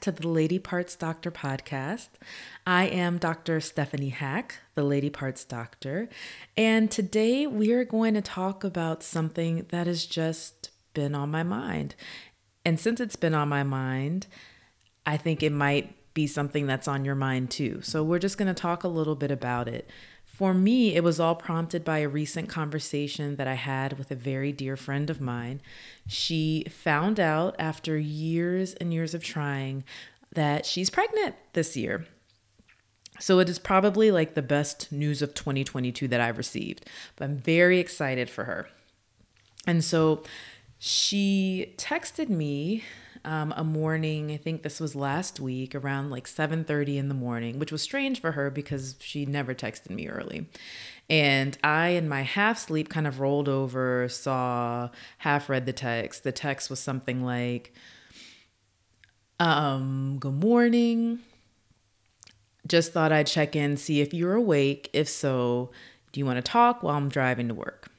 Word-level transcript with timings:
To 0.00 0.10
the 0.10 0.28
Lady 0.28 0.58
Parts 0.58 0.96
Doctor 0.96 1.30
podcast. 1.30 2.08
I 2.66 2.86
am 2.86 3.18
Dr. 3.18 3.60
Stephanie 3.60 4.08
Hack, 4.08 4.54
the 4.74 4.82
Lady 4.82 5.10
Parts 5.10 5.44
Doctor, 5.44 6.08
and 6.56 6.90
today 6.90 7.46
we 7.46 7.72
are 7.72 7.84
going 7.84 8.14
to 8.14 8.22
talk 8.22 8.64
about 8.64 9.02
something 9.02 9.66
that 9.68 9.86
has 9.86 10.06
just 10.06 10.70
been 10.94 11.14
on 11.14 11.30
my 11.30 11.42
mind. 11.42 11.94
And 12.64 12.80
since 12.80 12.98
it's 12.98 13.16
been 13.16 13.34
on 13.34 13.50
my 13.50 13.62
mind, 13.62 14.26
I 15.04 15.18
think 15.18 15.42
it 15.42 15.52
might 15.52 15.94
be 16.14 16.26
something 16.26 16.66
that's 16.66 16.88
on 16.88 17.04
your 17.04 17.14
mind 17.14 17.50
too. 17.50 17.82
So 17.82 18.02
we're 18.02 18.18
just 18.18 18.38
going 18.38 18.52
to 18.52 18.58
talk 18.58 18.84
a 18.84 18.88
little 18.88 19.16
bit 19.16 19.30
about 19.30 19.68
it. 19.68 19.90
For 20.40 20.54
me, 20.54 20.96
it 20.96 21.04
was 21.04 21.20
all 21.20 21.34
prompted 21.34 21.84
by 21.84 21.98
a 21.98 22.08
recent 22.08 22.48
conversation 22.48 23.36
that 23.36 23.46
I 23.46 23.56
had 23.56 23.98
with 23.98 24.10
a 24.10 24.14
very 24.14 24.52
dear 24.52 24.74
friend 24.74 25.10
of 25.10 25.20
mine. 25.20 25.60
She 26.08 26.64
found 26.70 27.20
out 27.20 27.54
after 27.58 27.98
years 27.98 28.72
and 28.72 28.90
years 28.90 29.12
of 29.12 29.22
trying 29.22 29.84
that 30.32 30.64
she's 30.64 30.88
pregnant 30.88 31.34
this 31.52 31.76
year. 31.76 32.06
So 33.18 33.38
it 33.38 33.50
is 33.50 33.58
probably 33.58 34.10
like 34.10 34.32
the 34.32 34.40
best 34.40 34.90
news 34.90 35.20
of 35.20 35.34
2022 35.34 36.08
that 36.08 36.22
I've 36.22 36.38
received, 36.38 36.88
but 37.16 37.24
I'm 37.26 37.36
very 37.36 37.78
excited 37.78 38.30
for 38.30 38.44
her. 38.44 38.66
And 39.66 39.84
so 39.84 40.22
she 40.78 41.74
texted 41.76 42.30
me 42.30 42.82
um, 43.24 43.52
a 43.56 43.64
morning. 43.64 44.30
I 44.30 44.36
think 44.36 44.62
this 44.62 44.80
was 44.80 44.94
last 44.94 45.40
week 45.40 45.74
around 45.74 46.10
like 46.10 46.26
7:30 46.26 46.96
in 46.96 47.08
the 47.08 47.14
morning, 47.14 47.58
which 47.58 47.72
was 47.72 47.82
strange 47.82 48.20
for 48.20 48.32
her 48.32 48.50
because 48.50 48.96
she 49.00 49.26
never 49.26 49.54
texted 49.54 49.90
me 49.90 50.08
early. 50.08 50.46
And 51.08 51.58
I, 51.64 51.88
in 51.88 52.08
my 52.08 52.22
half 52.22 52.58
sleep, 52.58 52.88
kind 52.88 53.06
of 53.06 53.20
rolled 53.20 53.48
over, 53.48 54.08
saw, 54.08 54.90
half 55.18 55.48
read 55.48 55.66
the 55.66 55.72
text. 55.72 56.22
The 56.22 56.32
text 56.32 56.70
was 56.70 56.78
something 56.80 57.24
like, 57.24 57.74
um, 59.38 60.18
"Good 60.20 60.34
morning. 60.34 61.20
Just 62.66 62.92
thought 62.92 63.12
I'd 63.12 63.26
check 63.26 63.56
in, 63.56 63.76
see 63.76 64.00
if 64.00 64.14
you're 64.14 64.34
awake. 64.34 64.88
If 64.92 65.08
so, 65.08 65.70
do 66.12 66.20
you 66.20 66.26
want 66.26 66.36
to 66.36 66.42
talk 66.42 66.82
while 66.82 66.96
I'm 66.96 67.08
driving 67.08 67.48
to 67.48 67.54
work?" 67.54 67.89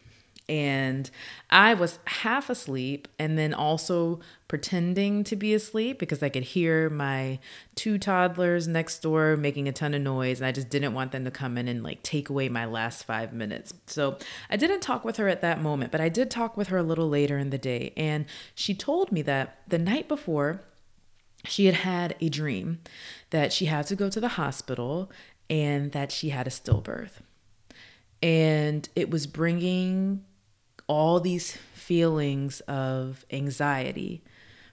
And 0.51 1.09
I 1.49 1.73
was 1.75 1.97
half 2.03 2.49
asleep 2.49 3.07
and 3.17 3.37
then 3.37 3.53
also 3.53 4.19
pretending 4.49 5.23
to 5.23 5.37
be 5.37 5.53
asleep 5.53 5.97
because 5.97 6.21
I 6.21 6.27
could 6.27 6.43
hear 6.43 6.89
my 6.89 7.39
two 7.75 7.97
toddlers 7.97 8.67
next 8.67 8.99
door 8.99 9.37
making 9.37 9.69
a 9.69 9.71
ton 9.71 9.93
of 9.93 10.01
noise 10.01 10.41
and 10.41 10.45
I 10.45 10.51
just 10.51 10.69
didn't 10.69 10.93
want 10.93 11.13
them 11.13 11.23
to 11.23 11.31
come 11.31 11.57
in 11.57 11.69
and 11.69 11.81
like 11.81 12.03
take 12.03 12.29
away 12.29 12.49
my 12.49 12.65
last 12.65 13.05
5 13.05 13.31
minutes. 13.31 13.73
So, 13.87 14.17
I 14.49 14.57
didn't 14.57 14.81
talk 14.81 15.05
with 15.05 15.15
her 15.15 15.29
at 15.29 15.39
that 15.41 15.61
moment, 15.61 15.89
but 15.89 16.01
I 16.01 16.09
did 16.09 16.29
talk 16.29 16.57
with 16.57 16.67
her 16.67 16.77
a 16.77 16.83
little 16.83 17.07
later 17.07 17.37
in 17.37 17.49
the 17.49 17.57
day 17.57 17.93
and 17.95 18.25
she 18.53 18.73
told 18.73 19.09
me 19.09 19.21
that 19.21 19.59
the 19.69 19.79
night 19.79 20.09
before 20.09 20.61
she 21.45 21.65
had 21.65 21.75
had 21.75 22.15
a 22.19 22.27
dream 22.27 22.79
that 23.29 23.53
she 23.53 23.67
had 23.67 23.87
to 23.87 23.95
go 23.95 24.09
to 24.09 24.19
the 24.19 24.29
hospital 24.29 25.09
and 25.49 25.93
that 25.93 26.11
she 26.11 26.29
had 26.29 26.45
a 26.45 26.49
stillbirth. 26.49 27.21
And 28.21 28.87
it 28.97 29.09
was 29.09 29.27
bringing 29.27 30.25
all 30.91 31.21
these 31.21 31.53
feelings 31.73 32.59
of 32.67 33.25
anxiety 33.31 34.21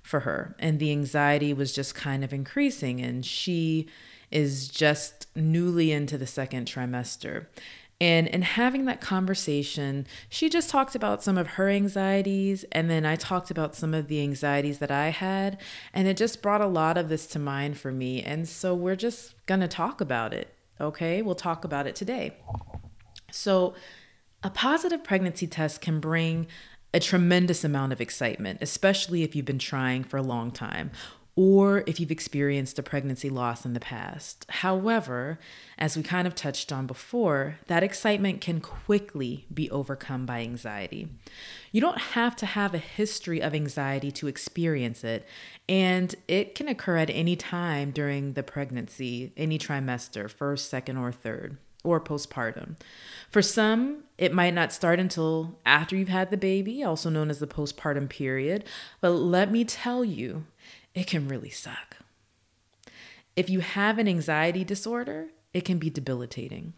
for 0.02 0.20
her. 0.20 0.56
And 0.58 0.80
the 0.80 0.90
anxiety 0.90 1.54
was 1.54 1.72
just 1.72 1.94
kind 1.94 2.24
of 2.24 2.32
increasing. 2.32 3.00
And 3.00 3.24
she 3.24 3.86
is 4.32 4.66
just 4.66 5.28
newly 5.36 5.92
into 5.92 6.18
the 6.18 6.26
second 6.26 6.66
trimester. 6.66 7.46
And 8.00 8.26
in 8.26 8.42
having 8.42 8.84
that 8.86 9.00
conversation, 9.00 10.08
she 10.28 10.48
just 10.48 10.70
talked 10.70 10.96
about 10.96 11.22
some 11.22 11.38
of 11.38 11.50
her 11.50 11.68
anxieties. 11.68 12.64
And 12.72 12.90
then 12.90 13.06
I 13.06 13.14
talked 13.14 13.52
about 13.52 13.76
some 13.76 13.94
of 13.94 14.08
the 14.08 14.20
anxieties 14.20 14.80
that 14.80 14.90
I 14.90 15.10
had. 15.10 15.60
And 15.94 16.08
it 16.08 16.16
just 16.16 16.42
brought 16.42 16.60
a 16.60 16.66
lot 16.66 16.98
of 16.98 17.08
this 17.08 17.28
to 17.28 17.38
mind 17.38 17.78
for 17.78 17.92
me. 17.92 18.24
And 18.24 18.48
so 18.48 18.74
we're 18.74 18.96
just 18.96 19.34
going 19.46 19.60
to 19.60 19.68
talk 19.68 20.00
about 20.00 20.34
it. 20.34 20.52
Okay. 20.80 21.22
We'll 21.22 21.36
talk 21.36 21.64
about 21.64 21.86
it 21.86 21.94
today. 21.94 22.36
So, 23.30 23.74
a 24.42 24.50
positive 24.50 25.02
pregnancy 25.02 25.46
test 25.46 25.80
can 25.80 26.00
bring 26.00 26.46
a 26.94 27.00
tremendous 27.00 27.64
amount 27.64 27.92
of 27.92 28.00
excitement, 28.00 28.58
especially 28.62 29.22
if 29.22 29.36
you've 29.36 29.44
been 29.44 29.58
trying 29.58 30.04
for 30.04 30.16
a 30.16 30.22
long 30.22 30.50
time 30.50 30.90
or 31.40 31.84
if 31.86 32.00
you've 32.00 32.10
experienced 32.10 32.80
a 32.80 32.82
pregnancy 32.82 33.30
loss 33.30 33.64
in 33.64 33.72
the 33.72 33.78
past. 33.78 34.44
However, 34.48 35.38
as 35.78 35.96
we 35.96 36.02
kind 36.02 36.26
of 36.26 36.34
touched 36.34 36.72
on 36.72 36.84
before, 36.88 37.58
that 37.68 37.84
excitement 37.84 38.40
can 38.40 38.60
quickly 38.60 39.46
be 39.54 39.70
overcome 39.70 40.26
by 40.26 40.40
anxiety. 40.40 41.08
You 41.70 41.80
don't 41.80 42.00
have 42.00 42.34
to 42.36 42.46
have 42.46 42.74
a 42.74 42.78
history 42.78 43.40
of 43.40 43.54
anxiety 43.54 44.10
to 44.10 44.26
experience 44.26 45.04
it, 45.04 45.28
and 45.68 46.12
it 46.26 46.56
can 46.56 46.66
occur 46.66 46.96
at 46.96 47.10
any 47.10 47.36
time 47.36 47.92
during 47.92 48.32
the 48.32 48.42
pregnancy, 48.42 49.32
any 49.36 49.60
trimester, 49.60 50.28
first, 50.28 50.68
second, 50.68 50.96
or 50.96 51.12
third 51.12 51.56
or 51.88 52.00
postpartum. 52.00 52.76
For 53.30 53.42
some, 53.42 54.04
it 54.16 54.32
might 54.32 54.54
not 54.54 54.72
start 54.72 54.98
until 54.98 55.58
after 55.64 55.96
you've 55.96 56.08
had 56.08 56.30
the 56.30 56.36
baby, 56.36 56.82
also 56.82 57.10
known 57.10 57.30
as 57.30 57.38
the 57.38 57.46
postpartum 57.46 58.08
period. 58.08 58.64
But 59.00 59.10
let 59.10 59.50
me 59.50 59.64
tell 59.64 60.04
you, 60.04 60.44
it 60.94 61.06
can 61.06 61.28
really 61.28 61.50
suck. 61.50 61.96
If 63.36 63.48
you 63.48 63.60
have 63.60 63.98
an 63.98 64.08
anxiety 64.08 64.64
disorder, 64.64 65.28
it 65.54 65.64
can 65.64 65.78
be 65.78 65.90
debilitating. 65.90 66.74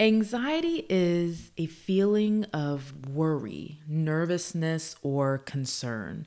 Anxiety 0.00 0.86
is 0.88 1.52
a 1.56 1.66
feeling 1.66 2.44
of 2.52 3.06
worry, 3.08 3.80
nervousness, 3.86 4.96
or 5.02 5.38
concern. 5.38 6.26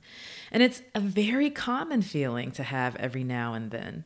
And 0.52 0.64
it's 0.64 0.82
a 0.96 1.02
very 1.02 1.50
common 1.50 2.02
feeling 2.02 2.52
to 2.52 2.64
have 2.64 2.96
every 2.96 3.26
now 3.26 3.54
and 3.54 3.72
then 3.72 4.06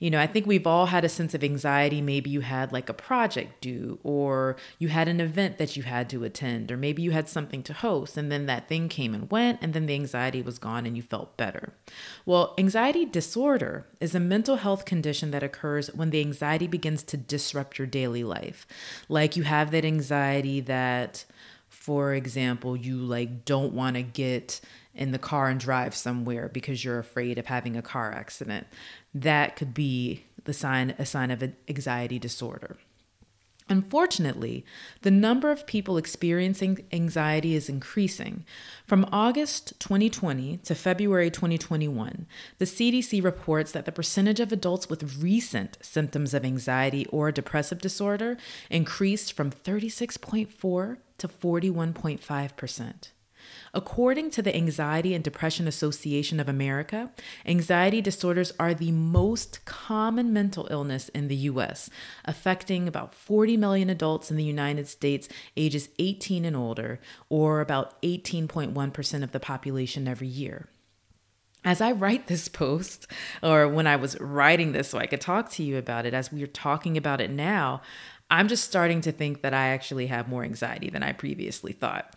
you 0.00 0.10
know, 0.10 0.18
I 0.18 0.26
think 0.26 0.46
we've 0.46 0.66
all 0.66 0.86
had 0.86 1.04
a 1.04 1.08
sense 1.10 1.34
of 1.34 1.44
anxiety. 1.44 2.00
Maybe 2.00 2.30
you 2.30 2.40
had 2.40 2.72
like 2.72 2.88
a 2.88 2.94
project 2.94 3.60
due, 3.60 3.98
or 4.02 4.56
you 4.78 4.88
had 4.88 5.08
an 5.08 5.20
event 5.20 5.58
that 5.58 5.76
you 5.76 5.82
had 5.82 6.08
to 6.10 6.24
attend, 6.24 6.72
or 6.72 6.78
maybe 6.78 7.02
you 7.02 7.10
had 7.10 7.28
something 7.28 7.62
to 7.64 7.74
host, 7.74 8.16
and 8.16 8.32
then 8.32 8.46
that 8.46 8.66
thing 8.66 8.88
came 8.88 9.14
and 9.14 9.30
went, 9.30 9.58
and 9.60 9.74
then 9.74 9.84
the 9.84 9.94
anxiety 9.94 10.40
was 10.40 10.58
gone 10.58 10.86
and 10.86 10.96
you 10.96 11.02
felt 11.02 11.36
better. 11.36 11.74
Well, 12.24 12.54
anxiety 12.56 13.04
disorder 13.04 13.86
is 14.00 14.14
a 14.14 14.20
mental 14.20 14.56
health 14.56 14.86
condition 14.86 15.30
that 15.32 15.42
occurs 15.42 15.88
when 15.94 16.10
the 16.10 16.20
anxiety 16.20 16.66
begins 16.66 17.02
to 17.04 17.18
disrupt 17.18 17.78
your 17.78 17.86
daily 17.86 18.24
life. 18.24 18.66
Like 19.08 19.36
you 19.36 19.42
have 19.42 19.70
that 19.72 19.84
anxiety 19.84 20.60
that, 20.62 21.26
for 21.68 22.14
example, 22.14 22.74
you 22.74 22.96
like 22.96 23.44
don't 23.44 23.74
want 23.74 23.96
to 23.96 24.02
get 24.02 24.62
in 24.94 25.12
the 25.12 25.18
car 25.18 25.48
and 25.48 25.60
drive 25.60 25.94
somewhere 25.94 26.48
because 26.48 26.84
you're 26.84 26.98
afraid 26.98 27.38
of 27.38 27.46
having 27.46 27.76
a 27.76 27.82
car 27.82 28.12
accident. 28.12 28.66
That 29.14 29.56
could 29.56 29.74
be 29.74 30.24
the 30.44 30.52
sign 30.52 30.94
a 30.98 31.06
sign 31.06 31.30
of 31.30 31.42
an 31.42 31.56
anxiety 31.68 32.18
disorder. 32.18 32.76
Unfortunately, 33.70 34.64
the 35.02 35.12
number 35.12 35.52
of 35.52 35.64
people 35.64 35.96
experiencing 35.96 36.84
anxiety 36.92 37.54
is 37.54 37.68
increasing. 37.68 38.44
From 38.84 39.08
August 39.12 39.78
2020 39.78 40.56
to 40.64 40.74
February 40.74 41.30
2021, 41.30 42.26
the 42.58 42.64
CDC 42.64 43.22
reports 43.22 43.70
that 43.70 43.84
the 43.84 43.92
percentage 43.92 44.40
of 44.40 44.50
adults 44.50 44.90
with 44.90 45.22
recent 45.22 45.78
symptoms 45.82 46.34
of 46.34 46.44
anxiety 46.44 47.06
or 47.06 47.30
depressive 47.30 47.80
disorder 47.80 48.36
increased 48.70 49.32
from 49.34 49.52
36.4 49.52 50.96
to 51.18 51.28
41.5%. 51.28 52.94
According 53.72 54.30
to 54.32 54.42
the 54.42 54.54
Anxiety 54.54 55.14
and 55.14 55.22
Depression 55.22 55.68
Association 55.68 56.40
of 56.40 56.48
America, 56.48 57.10
anxiety 57.46 58.00
disorders 58.00 58.52
are 58.58 58.74
the 58.74 58.90
most 58.90 59.64
common 59.64 60.32
mental 60.32 60.66
illness 60.70 61.08
in 61.10 61.28
the 61.28 61.36
US, 61.36 61.88
affecting 62.24 62.88
about 62.88 63.14
40 63.14 63.56
million 63.56 63.88
adults 63.88 64.30
in 64.30 64.36
the 64.36 64.44
United 64.44 64.88
States 64.88 65.28
ages 65.56 65.88
18 65.98 66.44
and 66.44 66.56
older, 66.56 66.98
or 67.28 67.60
about 67.60 68.00
18.1% 68.02 69.22
of 69.22 69.30
the 69.30 69.40
population 69.40 70.08
every 70.08 70.26
year. 70.26 70.68
As 71.64 71.80
I 71.80 71.92
write 71.92 72.26
this 72.26 72.48
post, 72.48 73.06
or 73.42 73.68
when 73.68 73.86
I 73.86 73.96
was 73.96 74.18
writing 74.18 74.72
this 74.72 74.88
so 74.88 74.98
I 74.98 75.06
could 75.06 75.20
talk 75.20 75.50
to 75.52 75.62
you 75.62 75.76
about 75.76 76.06
it, 76.06 76.14
as 76.14 76.32
we're 76.32 76.46
talking 76.46 76.96
about 76.96 77.20
it 77.20 77.30
now, 77.30 77.82
I'm 78.30 78.48
just 78.48 78.64
starting 78.64 79.00
to 79.02 79.12
think 79.12 79.42
that 79.42 79.54
I 79.54 79.68
actually 79.68 80.06
have 80.06 80.28
more 80.28 80.42
anxiety 80.42 80.88
than 80.88 81.02
I 81.02 81.12
previously 81.12 81.72
thought. 81.72 82.14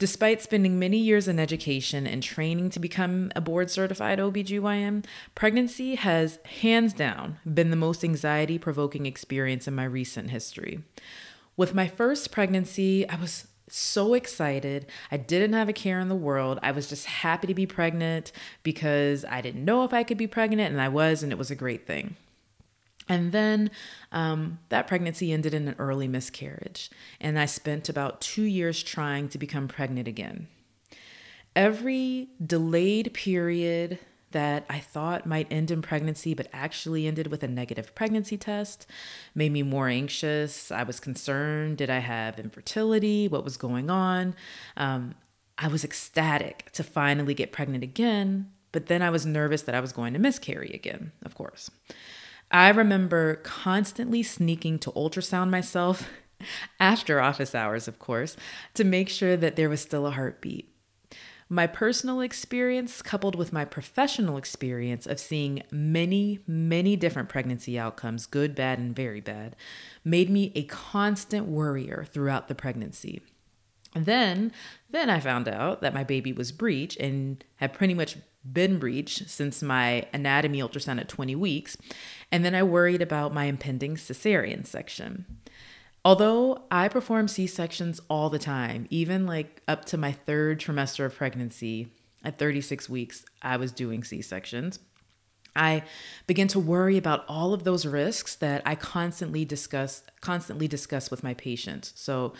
Despite 0.00 0.40
spending 0.40 0.78
many 0.78 0.96
years 0.96 1.28
in 1.28 1.38
education 1.38 2.06
and 2.06 2.22
training 2.22 2.70
to 2.70 2.80
become 2.80 3.30
a 3.36 3.40
board 3.42 3.70
certified 3.70 4.18
OBGYN, 4.18 5.04
pregnancy 5.34 5.96
has 5.96 6.38
hands 6.62 6.94
down 6.94 7.36
been 7.44 7.68
the 7.68 7.76
most 7.76 8.02
anxiety 8.02 8.56
provoking 8.56 9.04
experience 9.04 9.68
in 9.68 9.74
my 9.74 9.84
recent 9.84 10.30
history. 10.30 10.80
With 11.54 11.74
my 11.74 11.86
first 11.86 12.32
pregnancy, 12.32 13.06
I 13.10 13.16
was 13.16 13.46
so 13.68 14.14
excited. 14.14 14.86
I 15.12 15.18
didn't 15.18 15.52
have 15.52 15.68
a 15.68 15.74
care 15.74 16.00
in 16.00 16.08
the 16.08 16.16
world. 16.16 16.58
I 16.62 16.70
was 16.70 16.88
just 16.88 17.04
happy 17.04 17.46
to 17.48 17.54
be 17.54 17.66
pregnant 17.66 18.32
because 18.62 19.26
I 19.26 19.42
didn't 19.42 19.66
know 19.66 19.84
if 19.84 19.92
I 19.92 20.02
could 20.02 20.16
be 20.16 20.26
pregnant, 20.26 20.72
and 20.72 20.80
I 20.80 20.88
was, 20.88 21.22
and 21.22 21.30
it 21.30 21.36
was 21.36 21.50
a 21.50 21.54
great 21.54 21.86
thing. 21.86 22.16
And 23.10 23.32
then 23.32 23.72
um, 24.12 24.60
that 24.68 24.86
pregnancy 24.86 25.32
ended 25.32 25.52
in 25.52 25.66
an 25.66 25.74
early 25.80 26.06
miscarriage. 26.06 26.90
And 27.20 27.40
I 27.40 27.46
spent 27.46 27.88
about 27.88 28.20
two 28.20 28.44
years 28.44 28.84
trying 28.84 29.28
to 29.30 29.38
become 29.38 29.66
pregnant 29.66 30.06
again. 30.06 30.46
Every 31.56 32.28
delayed 32.44 33.12
period 33.12 33.98
that 34.30 34.64
I 34.70 34.78
thought 34.78 35.26
might 35.26 35.50
end 35.50 35.72
in 35.72 35.82
pregnancy, 35.82 36.34
but 36.34 36.46
actually 36.52 37.08
ended 37.08 37.26
with 37.26 37.42
a 37.42 37.48
negative 37.48 37.96
pregnancy 37.96 38.36
test, 38.36 38.86
made 39.34 39.50
me 39.50 39.64
more 39.64 39.88
anxious. 39.88 40.70
I 40.70 40.84
was 40.84 41.00
concerned 41.00 41.78
did 41.78 41.90
I 41.90 41.98
have 41.98 42.38
infertility? 42.38 43.26
What 43.26 43.42
was 43.42 43.56
going 43.56 43.90
on? 43.90 44.36
Um, 44.76 45.16
I 45.58 45.66
was 45.66 45.82
ecstatic 45.82 46.70
to 46.74 46.84
finally 46.84 47.34
get 47.34 47.50
pregnant 47.50 47.82
again, 47.82 48.52
but 48.70 48.86
then 48.86 49.02
I 49.02 49.10
was 49.10 49.26
nervous 49.26 49.62
that 49.62 49.74
I 49.74 49.80
was 49.80 49.92
going 49.92 50.12
to 50.12 50.20
miscarry 50.20 50.70
again, 50.72 51.10
of 51.24 51.34
course. 51.34 51.72
I 52.50 52.68
remember 52.70 53.36
constantly 53.36 54.22
sneaking 54.22 54.80
to 54.80 54.92
ultrasound 54.92 55.50
myself 55.50 56.08
after 56.80 57.20
office 57.20 57.54
hours, 57.54 57.86
of 57.86 57.98
course, 57.98 58.36
to 58.74 58.84
make 58.84 59.08
sure 59.08 59.36
that 59.36 59.56
there 59.56 59.68
was 59.68 59.80
still 59.80 60.06
a 60.06 60.10
heartbeat. 60.10 60.66
My 61.52 61.66
personal 61.66 62.20
experience, 62.20 63.02
coupled 63.02 63.34
with 63.34 63.52
my 63.52 63.64
professional 63.64 64.36
experience 64.36 65.04
of 65.04 65.18
seeing 65.18 65.64
many, 65.72 66.38
many 66.46 66.94
different 66.94 67.28
pregnancy 67.28 67.76
outcomes, 67.76 68.26
good, 68.26 68.54
bad, 68.54 68.78
and 68.78 68.94
very 68.94 69.20
bad, 69.20 69.56
made 70.04 70.30
me 70.30 70.52
a 70.54 70.62
constant 70.62 71.46
worrier 71.46 72.06
throughout 72.08 72.46
the 72.46 72.54
pregnancy. 72.54 73.20
then, 73.94 74.52
then 74.88 75.10
I 75.10 75.18
found 75.18 75.48
out 75.48 75.80
that 75.80 75.94
my 75.94 76.04
baby 76.04 76.32
was 76.32 76.52
breech 76.52 76.96
and 76.98 77.44
had 77.56 77.72
pretty 77.72 77.94
much 77.94 78.16
been 78.50 78.78
breached 78.78 79.28
since 79.28 79.62
my 79.62 80.06
anatomy 80.12 80.60
ultrasound 80.60 81.00
at 81.00 81.08
20 81.08 81.34
weeks. 81.36 81.76
And 82.32 82.44
then 82.44 82.54
I 82.54 82.62
worried 82.62 83.02
about 83.02 83.34
my 83.34 83.44
impending 83.44 83.96
cesarean 83.96 84.66
section. 84.66 85.26
Although 86.04 86.64
I 86.70 86.88
perform 86.88 87.28
C 87.28 87.46
sections 87.46 88.00
all 88.08 88.30
the 88.30 88.38
time, 88.38 88.86
even 88.88 89.26
like 89.26 89.62
up 89.68 89.84
to 89.86 89.98
my 89.98 90.12
third 90.12 90.58
trimester 90.58 91.04
of 91.04 91.14
pregnancy, 91.14 91.88
at 92.24 92.38
36 92.38 92.88
weeks, 92.88 93.24
I 93.42 93.56
was 93.56 93.72
doing 93.72 94.04
C 94.04 94.22
sections. 94.22 94.78
I 95.56 95.82
began 96.26 96.48
to 96.48 96.60
worry 96.60 96.96
about 96.96 97.24
all 97.28 97.52
of 97.52 97.64
those 97.64 97.86
risks 97.86 98.36
that 98.36 98.62
I 98.64 98.74
constantly 98.76 99.44
discuss 99.44 100.02
constantly 100.20 100.68
discuss 100.68 101.10
with 101.10 101.24
my 101.24 101.34
patients. 101.34 101.92
So 101.96 102.34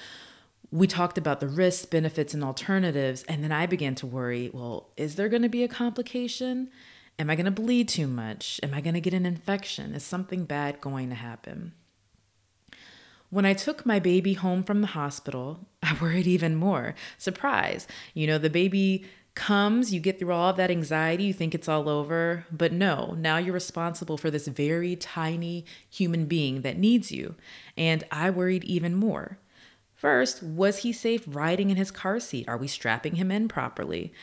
we 0.73 0.87
talked 0.87 1.19
about 1.19 1.41
the 1.41 1.49
risks, 1.49 1.85
benefits, 1.85 2.33
and 2.33 2.45
alternatives, 2.45 3.25
and 3.25 3.43
then 3.43 3.53
I 3.53 3.67
began 3.67 3.95
to 3.97 4.07
worry, 4.07 4.51
well, 4.53 4.91
is 4.97 5.17
there 5.17 5.29
going 5.29 5.43
to 5.43 5.49
be 5.49 5.65
a 5.65 5.69
complication? 5.69 6.71
Am 7.19 7.29
I 7.29 7.35
going 7.35 7.47
to 7.47 7.51
bleed 7.51 7.89
too 7.89 8.07
much? 8.07 8.61
Am 8.63 8.73
I 8.73 8.81
going 8.81 8.95
to 8.95 9.01
get 9.01 9.15
an 9.15 9.27
infection? 9.27 9.95
Is 9.95 10.05
something 10.05 10.45
bad 10.45 10.81
going 10.81 11.09
to 11.09 11.17
happen? 11.17 11.73
When 13.31 13.45
I 13.45 13.53
took 13.53 13.85
my 13.85 13.99
baby 13.99 14.35
home 14.35 14.63
from 14.63 14.81
the 14.81 14.89
hospital, 14.89 15.67
I 15.83 15.97
worried 16.01 16.27
even 16.27 16.55
more. 16.55 16.95
Surprise. 17.19 17.89
You 18.15 18.29
know, 18.29 18.39
the 18.39 18.51
baby 18.51 19.05
comes, 19.35 19.93
you 19.93 20.01
get 20.01 20.19
through 20.19 20.33
all 20.33 20.51
of 20.51 20.57
that 20.57 20.71
anxiety, 20.71 21.25
you 21.25 21.33
think 21.33 21.55
it's 21.55 21.69
all 21.69 21.89
over, 21.89 22.45
but 22.51 22.73
no, 22.73 23.15
now 23.17 23.39
you're 23.39 23.55
responsible 23.55 24.17
for 24.17 24.31
this 24.31 24.49
very 24.49 24.97
tiny 24.97 25.65
human 25.89 26.27
being 26.27 26.63
that 26.63 26.79
needs 26.79 27.11
you. 27.11 27.35
And 27.77 28.05
I 28.11 28.31
worried 28.31 28.65
even 28.65 28.95
more. 28.95 29.39
First, 30.01 30.43
was 30.43 30.79
he 30.79 30.95
safe 30.95 31.25
riding 31.27 31.69
in 31.69 31.77
his 31.77 31.91
car 31.91 32.21
seat? 32.21 32.49
Are 32.49 32.57
we 32.57 32.69
strapping 32.69 33.17
him 33.17 33.31
in 33.31 33.49
properly? 33.49 34.15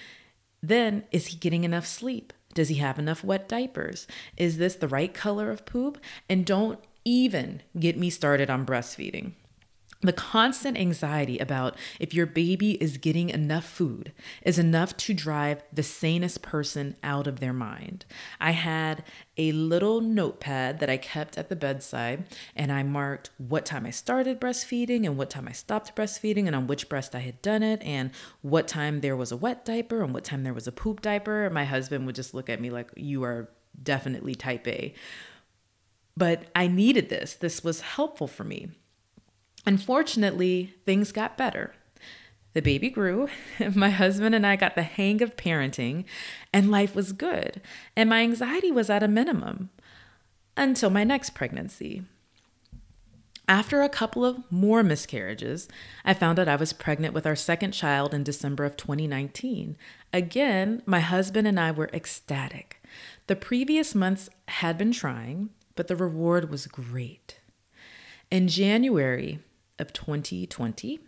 Then, 0.59 1.03
is 1.12 1.27
he 1.27 1.38
getting 1.38 1.63
enough 1.63 1.85
sleep? 1.85 2.33
Does 2.56 2.69
he 2.69 2.75
have 2.77 2.97
enough 2.97 3.24
wet 3.24 3.47
diapers? 3.47 4.07
Is 4.38 4.57
this 4.57 4.74
the 4.74 4.88
right 4.88 5.13
color 5.13 5.51
of 5.51 5.68
poop? 5.68 6.00
And 6.27 6.47
don't 6.47 6.79
even 7.06 7.62
get 7.79 7.95
me 7.95 8.09
started 8.09 8.50
on 8.50 8.65
breastfeeding. 8.65 9.33
The 10.01 10.13
constant 10.13 10.77
anxiety 10.77 11.39
about 11.39 11.75
if 11.99 12.13
your 12.13 12.27
baby 12.27 12.73
is 12.73 12.97
getting 12.97 13.29
enough 13.29 13.65
food 13.65 14.13
is 14.44 14.59
enough 14.59 14.95
to 14.97 15.13
drive 15.13 15.63
the 15.73 15.81
sanest 15.81 16.44
person 16.44 16.95
out 17.01 17.25
of 17.25 17.39
their 17.39 17.53
mind. 17.53 18.05
I 18.39 18.51
had 18.51 19.03
a 19.38 19.51
little 19.53 19.99
notepad 20.01 20.79
that 20.79 20.89
I 20.89 20.97
kept 20.97 21.35
at 21.35 21.49
the 21.49 21.55
bedside, 21.55 22.25
and 22.55 22.71
I 22.71 22.83
marked 22.83 23.31
what 23.39 23.65
time 23.65 23.88
I 23.88 23.89
started 23.89 24.39
breastfeeding 24.39 25.03
and 25.03 25.17
what 25.17 25.31
time 25.31 25.47
I 25.47 25.53
stopped 25.53 25.95
breastfeeding, 25.95 26.45
and 26.45 26.55
on 26.55 26.67
which 26.67 26.89
breast 26.89 27.15
I 27.15 27.19
had 27.19 27.41
done 27.41 27.63
it, 27.63 27.81
and 27.81 28.11
what 28.41 28.67
time 28.67 29.01
there 29.01 29.15
was 29.15 29.31
a 29.31 29.38
wet 29.38 29.65
diaper 29.65 30.03
and 30.03 30.13
what 30.13 30.23
time 30.23 30.43
there 30.43 30.53
was 30.53 30.67
a 30.67 30.71
poop 30.71 31.01
diaper. 31.01 31.50
My 31.50 31.65
husband 31.65 32.05
would 32.05 32.15
just 32.15 32.35
look 32.35 32.50
at 32.50 32.61
me 32.61 32.69
like, 32.69 32.91
You 32.95 33.23
are 33.23 33.50
definitely 33.81 34.35
type 34.35 34.67
A. 34.67 34.93
But 36.15 36.43
I 36.55 36.67
needed 36.67 37.09
this. 37.09 37.33
This 37.33 37.63
was 37.63 37.81
helpful 37.81 38.27
for 38.27 38.43
me. 38.43 38.69
Unfortunately, 39.67 40.73
things 40.85 41.11
got 41.11 41.37
better. 41.37 41.73
The 42.53 42.61
baby 42.61 42.89
grew, 42.89 43.27
my 43.75 43.89
husband 43.89 44.33
and 44.33 44.47
I 44.47 44.55
got 44.55 44.75
the 44.75 44.83
hang 44.83 45.21
of 45.21 45.35
parenting, 45.35 46.05
and 46.53 46.71
life 46.71 46.95
was 46.95 47.11
good. 47.11 47.59
And 47.93 48.09
my 48.09 48.21
anxiety 48.21 48.71
was 48.71 48.89
at 48.89 49.03
a 49.03 49.09
minimum 49.09 49.69
until 50.55 50.89
my 50.89 51.03
next 51.03 51.31
pregnancy. 51.31 52.03
After 53.49 53.81
a 53.81 53.89
couple 53.89 54.23
of 54.23 54.49
more 54.49 54.83
miscarriages, 54.83 55.67
I 56.05 56.13
found 56.13 56.39
out 56.39 56.47
I 56.47 56.55
was 56.55 56.71
pregnant 56.71 57.13
with 57.13 57.27
our 57.27 57.35
second 57.35 57.73
child 57.73 58.13
in 58.13 58.23
December 58.23 58.63
of 58.63 58.77
2019. 58.77 59.75
Again, 60.13 60.81
my 60.85 61.01
husband 61.01 61.45
and 61.45 61.59
I 61.59 61.71
were 61.71 61.89
ecstatic. 61.91 62.81
The 63.27 63.35
previous 63.35 63.93
months 63.93 64.29
had 64.47 64.77
been 64.77 64.93
trying, 64.93 65.49
but 65.75 65.89
the 65.89 65.97
reward 65.97 66.49
was 66.49 66.67
great. 66.67 67.41
In 68.31 68.47
January 68.47 69.39
of 69.79 69.94
2020, 69.94 71.00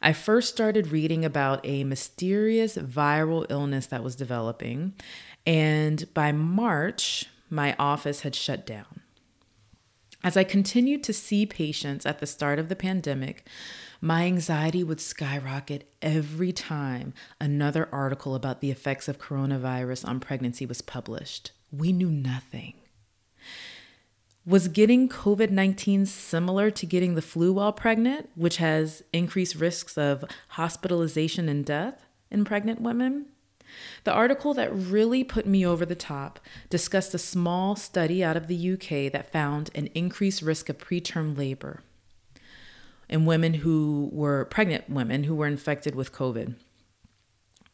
I 0.00 0.12
first 0.12 0.48
started 0.48 0.88
reading 0.88 1.24
about 1.24 1.60
a 1.64 1.84
mysterious 1.84 2.76
viral 2.76 3.46
illness 3.48 3.86
that 3.86 4.04
was 4.04 4.16
developing, 4.16 4.94
and 5.46 6.12
by 6.14 6.32
March, 6.32 7.26
my 7.50 7.74
office 7.78 8.20
had 8.20 8.34
shut 8.34 8.66
down. 8.66 9.00
As 10.24 10.36
I 10.36 10.44
continued 10.44 11.04
to 11.04 11.12
see 11.12 11.46
patients 11.46 12.04
at 12.04 12.18
the 12.18 12.26
start 12.26 12.58
of 12.58 12.68
the 12.68 12.76
pandemic, 12.76 13.46
my 14.00 14.24
anxiety 14.24 14.82
would 14.82 15.00
skyrocket 15.00 15.88
every 16.02 16.52
time 16.52 17.14
another 17.40 17.88
article 17.92 18.34
about 18.34 18.60
the 18.60 18.70
effects 18.70 19.08
of 19.08 19.18
coronavirus 19.18 20.06
on 20.06 20.20
pregnancy 20.20 20.66
was 20.66 20.82
published. 20.82 21.52
We 21.72 21.92
knew 21.92 22.10
nothing. 22.10 22.74
Was 24.48 24.68
getting 24.68 25.10
COVID 25.10 25.50
19 25.50 26.06
similar 26.06 26.70
to 26.70 26.86
getting 26.86 27.16
the 27.16 27.20
flu 27.20 27.52
while 27.52 27.70
pregnant, 27.70 28.30
which 28.34 28.56
has 28.56 29.02
increased 29.12 29.56
risks 29.56 29.98
of 29.98 30.24
hospitalization 30.48 31.50
and 31.50 31.66
death 31.66 32.06
in 32.30 32.46
pregnant 32.46 32.80
women? 32.80 33.26
The 34.04 34.12
article 34.12 34.54
that 34.54 34.74
really 34.74 35.22
put 35.22 35.44
me 35.44 35.66
over 35.66 35.84
the 35.84 35.94
top 35.94 36.40
discussed 36.70 37.12
a 37.12 37.18
small 37.18 37.76
study 37.76 38.24
out 38.24 38.38
of 38.38 38.46
the 38.46 38.72
UK 38.72 39.12
that 39.12 39.30
found 39.30 39.68
an 39.74 39.88
increased 39.88 40.40
risk 40.40 40.70
of 40.70 40.78
preterm 40.78 41.36
labor 41.36 41.82
in 43.06 43.26
women 43.26 43.52
who 43.52 44.08
were 44.14 44.46
pregnant 44.46 44.88
women 44.88 45.24
who 45.24 45.34
were 45.34 45.46
infected 45.46 45.94
with 45.94 46.10
COVID. 46.10 46.54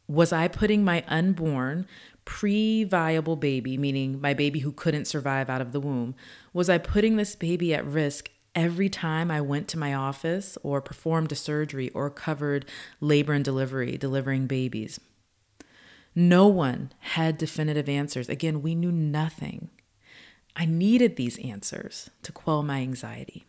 Was 0.06 0.32
I 0.32 0.48
putting 0.48 0.84
my 0.84 1.04
unborn 1.08 1.86
pre 2.24 2.84
viable 2.84 3.36
baby, 3.36 3.76
meaning 3.78 4.20
my 4.20 4.34
baby 4.34 4.60
who 4.60 4.72
couldn't 4.72 5.06
survive 5.06 5.48
out 5.48 5.60
of 5.60 5.72
the 5.72 5.80
womb, 5.80 6.14
was 6.52 6.68
I 6.68 6.78
putting 6.78 7.16
this 7.16 7.34
baby 7.34 7.74
at 7.74 7.86
risk 7.86 8.30
every 8.54 8.88
time 8.88 9.30
I 9.30 9.40
went 9.40 9.68
to 9.68 9.78
my 9.78 9.94
office 9.94 10.56
or 10.62 10.80
performed 10.80 11.32
a 11.32 11.36
surgery 11.36 11.90
or 11.90 12.10
covered 12.10 12.66
labor 13.00 13.32
and 13.32 13.44
delivery, 13.44 13.96
delivering 13.96 14.46
babies? 14.46 15.00
No 16.14 16.46
one 16.46 16.92
had 17.00 17.38
definitive 17.38 17.88
answers. 17.88 18.28
Again, 18.28 18.62
we 18.62 18.74
knew 18.74 18.92
nothing. 18.92 19.70
I 20.54 20.64
needed 20.64 21.16
these 21.16 21.38
answers 21.40 22.10
to 22.22 22.30
quell 22.30 22.62
my 22.62 22.80
anxiety. 22.80 23.44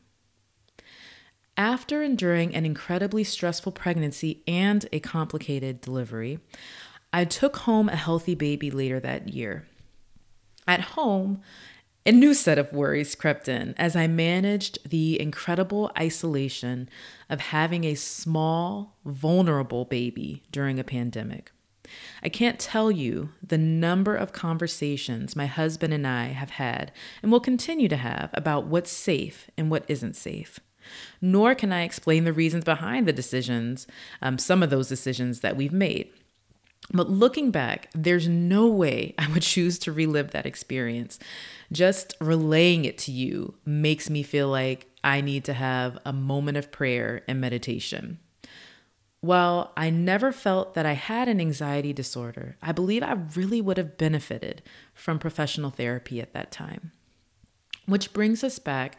After 1.58 2.04
enduring 2.04 2.54
an 2.54 2.66
incredibly 2.66 3.24
stressful 3.24 3.72
pregnancy 3.72 4.44
and 4.46 4.86
a 4.92 5.00
complicated 5.00 5.80
delivery, 5.80 6.40
I 7.14 7.24
took 7.24 7.58
home 7.58 7.88
a 7.88 7.96
healthy 7.96 8.36
baby 8.36 8.70
later 8.70 9.00
that 9.00 9.30
year. 9.30 9.66
At 10.68 10.82
home, 10.82 11.42
a 12.06 12.12
new 12.12 12.34
set 12.34 12.58
of 12.58 12.74
worries 12.74 13.16
crept 13.16 13.48
in 13.48 13.74
as 13.78 13.96
I 13.96 14.06
managed 14.08 14.90
the 14.90 15.20
incredible 15.20 15.92
isolation 15.98 16.90
of 17.30 17.40
having 17.40 17.86
a 17.86 17.96
small, 17.96 18.98
vulnerable 19.06 19.86
baby 19.86 20.44
during 20.52 20.78
a 20.78 20.84
pandemic. 20.84 21.52
I 22.22 22.30
can't 22.30 22.60
tell 22.60 22.92
you 22.92 23.30
the 23.42 23.58
number 23.58 24.16
of 24.16 24.34
conversations 24.34 25.36
my 25.36 25.46
husband 25.46 25.94
and 25.94 26.06
I 26.06 26.28
have 26.28 26.52
had 26.52 26.92
and 27.24 27.32
will 27.32 27.40
continue 27.40 27.88
to 27.88 27.98
have 27.98 28.30
about 28.34 28.68
what's 28.68 28.92
safe 28.92 29.50
and 29.58 29.72
what 29.72 29.86
isn't 29.88 30.16
safe. 30.16 30.60
Nor 31.22 31.56
can 31.56 31.72
I 31.72 31.84
explain 31.84 32.24
the 32.24 32.34
reasons 32.34 32.63
behind 32.63 33.08
the 33.08 33.13
decisions, 33.13 33.88
um, 34.22 34.38
some 34.38 34.63
of 34.63 34.70
those 34.70 34.89
decisions 34.89 35.42
that 35.42 35.56
we've 35.56 35.74
made. 35.74 36.12
But 36.94 37.10
looking 37.10 37.51
back, 37.51 37.89
there's 37.94 38.27
no 38.27 38.68
way 38.68 39.15
I 39.20 39.32
would 39.32 39.44
choose 39.44 39.80
to 39.80 39.92
relive 39.92 40.32
that 40.32 40.46
experience. 40.46 41.20
Just 41.72 42.15
relaying 42.20 42.86
it 42.86 42.98
to 43.00 43.12
you 43.12 43.56
makes 43.65 44.10
me 44.10 44.24
feel 44.24 44.50
like 44.50 44.88
I 45.04 45.22
need 45.22 45.46
to 45.46 45.54
have 45.54 45.98
a 46.06 46.13
moment 46.13 46.58
of 46.58 46.72
prayer 46.72 47.24
and 47.27 47.39
meditation. 47.39 48.20
While 49.22 49.72
I 49.75 49.89
never 49.89 50.32
felt 50.32 50.75
that 50.75 50.86
I 50.86 50.94
had 50.94 51.27
an 51.27 51.42
anxiety 51.42 51.94
disorder, 51.94 52.58
I 52.62 52.72
believe 52.72 53.01
I 53.01 53.13
really 53.36 53.60
would 53.60 53.77
have 53.77 53.98
benefited 53.98 54.62
from 54.94 55.18
professional 55.18 55.72
therapy 55.72 56.22
at 56.22 56.34
that 56.34 56.51
time. 56.51 56.92
Which 57.88 58.13
brings 58.13 58.44
us 58.44 58.60
back 58.60 58.98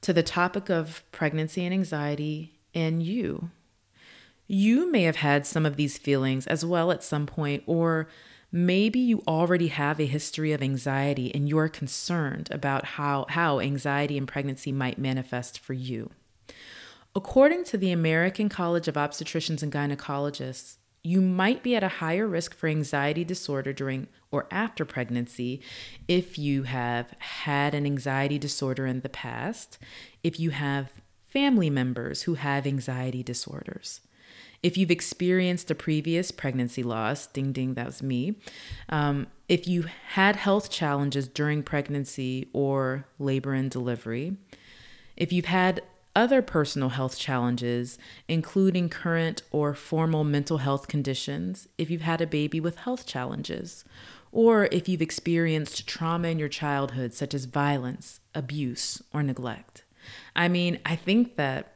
to 0.00 0.12
the 0.12 0.22
topic 0.22 0.68
of 0.68 1.02
pregnancy 1.12 1.64
and 1.64 1.74
anxiety 1.74 2.58
and 2.74 3.02
you. 3.02 3.50
You 4.46 4.90
may 4.90 5.02
have 5.02 5.16
had 5.16 5.46
some 5.46 5.66
of 5.66 5.76
these 5.76 5.98
feelings 5.98 6.46
as 6.46 6.64
well 6.64 6.90
at 6.90 7.04
some 7.04 7.26
point, 7.26 7.62
or 7.66 8.08
maybe 8.50 8.98
you 8.98 9.22
already 9.28 9.68
have 9.68 10.00
a 10.00 10.06
history 10.06 10.52
of 10.52 10.62
anxiety 10.62 11.34
and 11.34 11.48
you're 11.48 11.68
concerned 11.68 12.48
about 12.50 12.84
how, 12.84 13.26
how 13.28 13.60
anxiety 13.60 14.16
and 14.16 14.26
pregnancy 14.26 14.72
might 14.72 14.98
manifest 14.98 15.58
for 15.58 15.74
you. 15.74 16.10
According 17.14 17.64
to 17.64 17.76
the 17.76 17.92
American 17.92 18.48
College 18.48 18.88
of 18.88 18.94
Obstetricians 18.94 19.62
and 19.62 19.72
Gynecologists, 19.72 20.77
you 21.02 21.20
might 21.20 21.62
be 21.62 21.76
at 21.76 21.84
a 21.84 21.88
higher 21.88 22.26
risk 22.26 22.54
for 22.54 22.68
anxiety 22.68 23.24
disorder 23.24 23.72
during 23.72 24.08
or 24.30 24.46
after 24.50 24.84
pregnancy 24.84 25.60
if 26.06 26.38
you 26.38 26.64
have 26.64 27.14
had 27.18 27.74
an 27.74 27.86
anxiety 27.86 28.38
disorder 28.38 28.86
in 28.86 29.00
the 29.00 29.08
past, 29.08 29.78
if 30.22 30.38
you 30.38 30.50
have 30.50 30.92
family 31.26 31.70
members 31.70 32.22
who 32.22 32.34
have 32.34 32.66
anxiety 32.66 33.22
disorders. 33.22 34.00
If 34.62 34.76
you've 34.76 34.90
experienced 34.90 35.70
a 35.70 35.74
previous 35.74 36.30
pregnancy 36.30 36.82
loss, 36.82 37.26
ding 37.26 37.52
ding, 37.52 37.74
that 37.74 37.86
was 37.86 38.02
me. 38.02 38.36
Um, 38.88 39.28
if 39.48 39.68
you 39.68 39.84
had 40.08 40.36
health 40.36 40.68
challenges 40.68 41.28
during 41.28 41.62
pregnancy 41.62 42.48
or 42.52 43.06
labor 43.18 43.54
and 43.54 43.70
delivery, 43.70 44.36
if 45.16 45.32
you've 45.32 45.44
had 45.44 45.82
other 46.18 46.42
personal 46.42 46.88
health 46.88 47.16
challenges, 47.16 47.96
including 48.26 48.88
current 48.88 49.40
or 49.52 49.72
formal 49.72 50.24
mental 50.24 50.58
health 50.58 50.88
conditions, 50.88 51.68
if 51.78 51.90
you've 51.90 52.00
had 52.00 52.20
a 52.20 52.26
baby 52.26 52.58
with 52.58 52.78
health 52.78 53.06
challenges, 53.06 53.84
or 54.32 54.68
if 54.72 54.88
you've 54.88 55.00
experienced 55.00 55.86
trauma 55.86 56.26
in 56.26 56.38
your 56.40 56.48
childhood, 56.48 57.14
such 57.14 57.34
as 57.34 57.44
violence, 57.44 58.18
abuse, 58.34 59.00
or 59.14 59.22
neglect. 59.22 59.84
I 60.34 60.48
mean, 60.48 60.80
I 60.84 60.96
think 60.96 61.36
that 61.36 61.74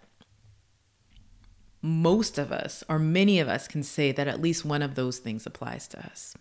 most 1.80 2.36
of 2.36 2.50
us, 2.50 2.82
or 2.88 2.98
many 2.98 3.38
of 3.38 3.46
us, 3.46 3.68
can 3.68 3.84
say 3.84 4.10
that 4.10 4.26
at 4.26 4.42
least 4.42 4.64
one 4.64 4.82
of 4.82 4.96
those 4.96 5.18
things 5.20 5.46
applies 5.46 5.86
to 5.88 6.04
us. 6.04 6.34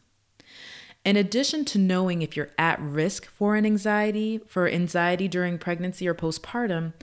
In 1.05 1.15
addition 1.15 1.65
to 1.65 1.77
knowing 1.77 2.23
if 2.23 2.35
you're 2.35 2.51
at 2.57 2.81
risk 2.81 3.27
for 3.27 3.55
an 3.55 3.65
anxiety, 3.65 4.39
for 4.47 4.67
anxiety 4.67 5.27
during 5.27 5.59
pregnancy 5.59 6.07
or 6.07 6.15
postpartum, 6.15 6.93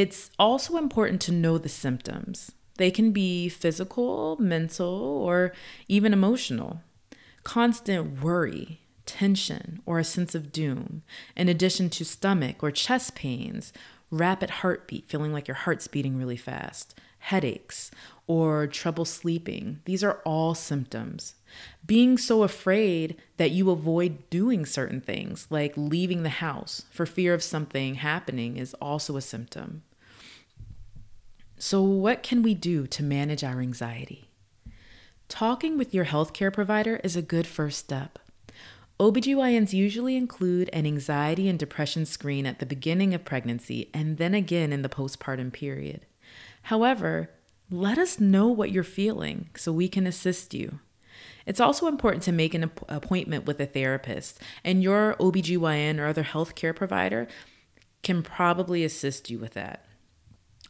it's 0.00 0.30
also 0.38 0.78
important 0.78 1.20
to 1.20 1.30
know 1.30 1.58
the 1.58 1.68
symptoms. 1.68 2.52
They 2.78 2.90
can 2.90 3.12
be 3.12 3.50
physical, 3.50 4.38
mental, 4.40 4.88
or 4.88 5.52
even 5.88 6.14
emotional. 6.14 6.80
Constant 7.44 8.22
worry, 8.22 8.80
tension, 9.04 9.82
or 9.84 9.98
a 9.98 10.04
sense 10.04 10.34
of 10.34 10.52
doom, 10.52 11.02
in 11.36 11.50
addition 11.50 11.90
to 11.90 12.04
stomach 12.06 12.62
or 12.62 12.70
chest 12.70 13.14
pains, 13.14 13.74
rapid 14.10 14.48
heartbeat, 14.48 15.06
feeling 15.06 15.34
like 15.34 15.46
your 15.46 15.54
heart's 15.54 15.86
beating 15.86 16.16
really 16.16 16.38
fast, 16.38 16.98
headaches, 17.18 17.90
or 18.26 18.66
trouble 18.66 19.04
sleeping. 19.04 19.80
These 19.84 20.02
are 20.02 20.22
all 20.24 20.54
symptoms. 20.54 21.34
Being 21.84 22.16
so 22.16 22.42
afraid 22.42 23.16
that 23.36 23.50
you 23.50 23.70
avoid 23.70 24.30
doing 24.30 24.64
certain 24.64 25.02
things, 25.02 25.46
like 25.50 25.74
leaving 25.76 26.22
the 26.22 26.30
house 26.30 26.84
for 26.90 27.04
fear 27.04 27.34
of 27.34 27.42
something 27.42 27.96
happening, 27.96 28.56
is 28.56 28.72
also 28.74 29.18
a 29.18 29.20
symptom. 29.20 29.82
So, 31.62 31.82
what 31.82 32.22
can 32.22 32.42
we 32.42 32.54
do 32.54 32.86
to 32.86 33.02
manage 33.02 33.44
our 33.44 33.60
anxiety? 33.60 34.30
Talking 35.28 35.76
with 35.76 35.92
your 35.92 36.06
healthcare 36.06 36.50
provider 36.50 36.96
is 37.04 37.16
a 37.16 37.22
good 37.22 37.46
first 37.46 37.78
step. 37.78 38.18
OBGYNs 38.98 39.74
usually 39.74 40.16
include 40.16 40.70
an 40.72 40.86
anxiety 40.86 41.50
and 41.50 41.58
depression 41.58 42.06
screen 42.06 42.46
at 42.46 42.60
the 42.60 42.66
beginning 42.66 43.12
of 43.12 43.26
pregnancy 43.26 43.90
and 43.92 44.16
then 44.16 44.32
again 44.32 44.72
in 44.72 44.80
the 44.80 44.88
postpartum 44.88 45.52
period. 45.52 46.06
However, 46.62 47.28
let 47.70 47.98
us 47.98 48.18
know 48.18 48.48
what 48.48 48.72
you're 48.72 48.82
feeling 48.82 49.50
so 49.54 49.70
we 49.70 49.86
can 49.86 50.06
assist 50.06 50.54
you. 50.54 50.78
It's 51.44 51.60
also 51.60 51.88
important 51.88 52.22
to 52.22 52.32
make 52.32 52.54
an 52.54 52.70
appointment 52.88 53.44
with 53.44 53.60
a 53.60 53.66
therapist, 53.66 54.40
and 54.64 54.82
your 54.82 55.14
OBGYN 55.20 55.98
or 55.98 56.06
other 56.06 56.24
healthcare 56.24 56.74
provider 56.74 57.28
can 58.02 58.22
probably 58.22 58.82
assist 58.82 59.28
you 59.28 59.38
with 59.38 59.52
that. 59.52 59.84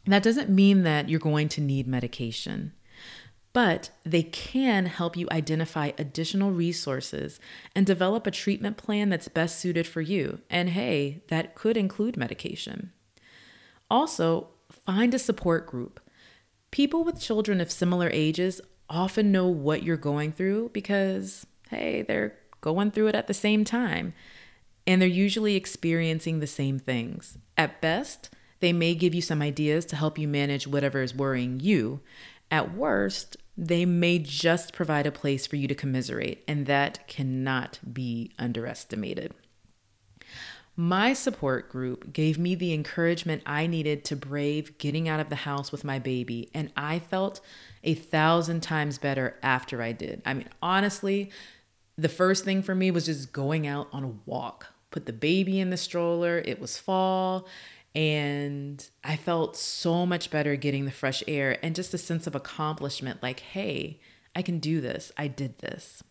That 0.05 0.23
doesn't 0.23 0.49
mean 0.49 0.83
that 0.83 1.09
you're 1.09 1.19
going 1.19 1.47
to 1.49 1.61
need 1.61 1.87
medication, 1.87 2.73
but 3.53 3.91
they 4.03 4.23
can 4.23 4.87
help 4.87 5.15
you 5.15 5.27
identify 5.31 5.91
additional 5.97 6.51
resources 6.51 7.39
and 7.75 7.85
develop 7.85 8.25
a 8.25 8.31
treatment 8.31 8.77
plan 8.77 9.09
that's 9.09 9.27
best 9.27 9.59
suited 9.59 9.85
for 9.85 10.01
you. 10.01 10.39
And 10.49 10.69
hey, 10.69 11.23
that 11.27 11.53
could 11.55 11.77
include 11.77 12.17
medication. 12.17 12.91
Also, 13.89 14.47
find 14.85 15.13
a 15.13 15.19
support 15.19 15.67
group. 15.67 15.99
People 16.71 17.03
with 17.03 17.19
children 17.19 17.59
of 17.59 17.71
similar 17.71 18.09
ages 18.11 18.61
often 18.89 19.31
know 19.31 19.47
what 19.47 19.83
you're 19.83 19.97
going 19.97 20.31
through 20.31 20.69
because, 20.73 21.45
hey, 21.69 22.01
they're 22.01 22.37
going 22.61 22.91
through 22.91 23.07
it 23.07 23.15
at 23.15 23.27
the 23.27 23.33
same 23.33 23.63
time. 23.63 24.13
And 24.87 25.01
they're 25.01 25.09
usually 25.09 25.55
experiencing 25.55 26.39
the 26.39 26.47
same 26.47 26.79
things. 26.79 27.37
At 27.57 27.81
best, 27.81 28.29
they 28.61 28.71
may 28.71 28.95
give 28.95 29.13
you 29.13 29.21
some 29.21 29.41
ideas 29.41 29.85
to 29.87 29.95
help 29.95 30.17
you 30.17 30.27
manage 30.27 30.67
whatever 30.67 31.01
is 31.01 31.13
worrying 31.13 31.59
you. 31.59 31.99
At 32.49 32.73
worst, 32.73 33.37
they 33.57 33.85
may 33.85 34.19
just 34.19 34.73
provide 34.73 35.05
a 35.05 35.11
place 35.11 35.45
for 35.45 35.55
you 35.55 35.67
to 35.67 35.75
commiserate, 35.75 36.43
and 36.47 36.65
that 36.65 37.07
cannot 37.07 37.79
be 37.93 38.31
underestimated. 38.39 39.33
My 40.75 41.13
support 41.13 41.69
group 41.69 42.13
gave 42.13 42.39
me 42.39 42.55
the 42.55 42.73
encouragement 42.73 43.43
I 43.45 43.67
needed 43.67 44.05
to 44.05 44.15
brave 44.15 44.77
getting 44.77 45.09
out 45.09 45.19
of 45.19 45.29
the 45.29 45.35
house 45.35 45.71
with 45.71 45.83
my 45.83 45.99
baby, 45.99 46.49
and 46.53 46.71
I 46.77 46.99
felt 46.99 47.41
a 47.83 47.93
thousand 47.93 48.61
times 48.61 48.97
better 48.97 49.37
after 49.43 49.81
I 49.81 49.91
did. 49.91 50.21
I 50.25 50.33
mean, 50.33 50.47
honestly, 50.61 51.29
the 51.97 52.09
first 52.09 52.45
thing 52.45 52.63
for 52.63 52.73
me 52.73 52.89
was 52.89 53.05
just 53.05 53.33
going 53.33 53.67
out 53.67 53.89
on 53.91 54.03
a 54.03 54.13
walk. 54.25 54.67
Put 54.91 55.05
the 55.05 55.13
baby 55.13 55.59
in 55.59 55.69
the 55.69 55.77
stroller. 55.77 56.39
It 56.39 56.59
was 56.59 56.77
fall, 56.77 57.47
and 57.93 58.89
I 59.03 59.15
felt 59.17 59.57
so 59.57 60.05
much 60.05 60.31
better 60.31 60.55
getting 60.55 60.85
the 60.85 60.91
fresh 60.91 61.23
air 61.27 61.57
and 61.63 61.75
just 61.75 61.93
a 61.93 61.97
sense 61.97 62.25
of 62.25 62.35
accomplishment 62.35 63.21
like, 63.21 63.41
hey, 63.41 63.99
I 64.35 64.41
can 64.41 64.59
do 64.59 64.79
this. 64.79 65.11
I 65.17 65.27
did 65.27 65.59
this. 65.59 66.01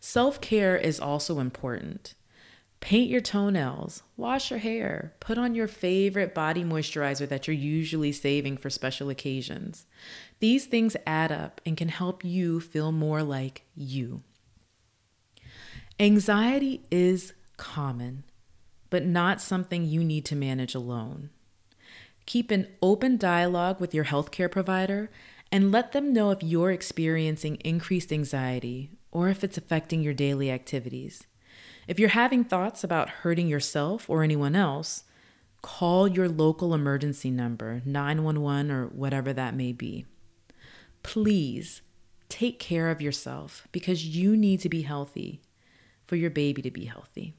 Self 0.00 0.40
care 0.40 0.76
is 0.76 1.00
also 1.00 1.40
important. 1.40 2.14
Paint 2.80 3.10
your 3.10 3.20
toenails, 3.20 4.04
wash 4.16 4.50
your 4.50 4.60
hair, 4.60 5.12
put 5.18 5.36
on 5.36 5.54
your 5.56 5.66
favorite 5.66 6.32
body 6.32 6.62
moisturizer 6.62 7.28
that 7.28 7.46
you're 7.48 7.56
usually 7.56 8.12
saving 8.12 8.56
for 8.56 8.70
special 8.70 9.10
occasions. 9.10 9.84
These 10.38 10.66
things 10.66 10.96
add 11.04 11.32
up 11.32 11.60
and 11.66 11.76
can 11.76 11.88
help 11.88 12.24
you 12.24 12.60
feel 12.60 12.92
more 12.92 13.24
like 13.24 13.64
you. 13.74 14.22
Anxiety 15.98 16.82
is 16.92 17.32
common 17.56 18.22
but 18.90 19.04
not 19.04 19.40
something 19.40 19.84
you 19.84 20.02
need 20.02 20.24
to 20.26 20.36
manage 20.36 20.74
alone. 20.74 21.30
Keep 22.26 22.50
an 22.50 22.68
open 22.82 23.16
dialogue 23.16 23.80
with 23.80 23.94
your 23.94 24.04
healthcare 24.04 24.50
provider 24.50 25.10
and 25.50 25.72
let 25.72 25.92
them 25.92 26.12
know 26.12 26.30
if 26.30 26.42
you're 26.42 26.72
experiencing 26.72 27.56
increased 27.56 28.12
anxiety 28.12 28.90
or 29.10 29.28
if 29.28 29.42
it's 29.42 29.56
affecting 29.56 30.02
your 30.02 30.14
daily 30.14 30.50
activities. 30.50 31.26
If 31.86 31.98
you're 31.98 32.10
having 32.10 32.44
thoughts 32.44 32.84
about 32.84 33.08
hurting 33.08 33.48
yourself 33.48 34.10
or 34.10 34.22
anyone 34.22 34.54
else, 34.54 35.04
call 35.62 36.06
your 36.06 36.28
local 36.28 36.74
emergency 36.74 37.30
number, 37.30 37.80
911 37.86 38.70
or 38.70 38.86
whatever 38.88 39.32
that 39.32 39.54
may 39.54 39.72
be. 39.72 40.04
Please 41.02 41.80
take 42.28 42.58
care 42.58 42.90
of 42.90 43.00
yourself 43.00 43.66
because 43.72 44.04
you 44.06 44.36
need 44.36 44.60
to 44.60 44.68
be 44.68 44.82
healthy 44.82 45.40
for 46.06 46.16
your 46.16 46.30
baby 46.30 46.60
to 46.60 46.70
be 46.70 46.84
healthy. 46.84 47.34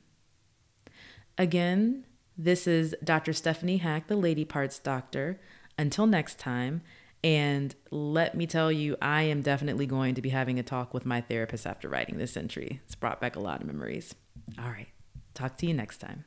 Again, 1.40 2.04
this 2.38 2.68
is 2.68 2.94
Dr. 3.02 3.32
Stephanie 3.32 3.78
Hack, 3.78 4.08
the 4.08 4.18
Lady 4.18 4.44
Parts 4.44 4.78
Doctor. 4.78 5.40
Until 5.78 6.06
next 6.06 6.38
time, 6.38 6.82
and 7.24 7.74
let 7.92 8.36
me 8.36 8.46
tell 8.46 8.70
you, 8.70 8.98
I 9.02 9.22
am 9.24 9.42
definitely 9.42 9.86
going 9.86 10.16
to 10.16 10.22
be 10.22 10.30
having 10.30 10.60
a 10.60 10.64
talk 10.64 10.94
with 10.94 11.06
my 11.06 11.22
therapist 11.22 11.66
after 11.66 11.88
writing 11.88 12.18
this 12.18 12.36
entry. 12.36 12.82
It's 12.84 12.96
brought 12.96 13.22
back 13.22 13.38
a 13.38 13.40
lot 13.40 13.62
of 13.62 13.68
memories. 13.68 14.14
All 14.62 14.70
right, 14.70 14.90
talk 15.34 15.56
to 15.60 15.66
you 15.66 15.74
next 15.74 16.00
time. 16.00 16.26